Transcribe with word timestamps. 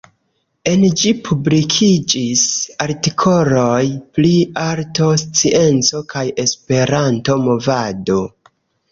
En 0.69 0.83
ĝi 0.99 1.09
publikiĝis 1.25 2.45
artikoloj 2.85 3.83
pri 4.19 4.31
arto, 4.61 5.09
scienco 5.23 6.01
kaj 6.15 6.23
esperanto-movado. 6.45 8.19